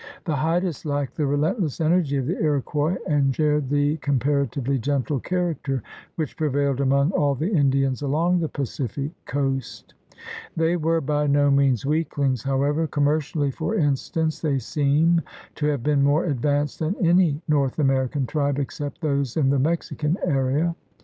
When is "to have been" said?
15.53-16.01